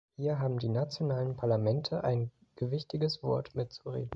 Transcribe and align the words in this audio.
Hier 0.15 0.39
haben 0.39 0.57
die 0.57 0.67
nationalen 0.67 1.35
Parlamente 1.35 2.03
ein 2.03 2.31
gewichtiges 2.55 3.21
Wort 3.21 3.53
mitzureden. 3.53 4.09